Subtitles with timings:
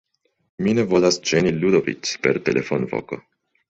[0.67, 3.27] Mi ne volas ĝeni Ludoviĉ per telefonvoko.